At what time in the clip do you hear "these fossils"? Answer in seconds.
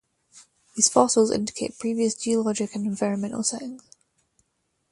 0.75-1.29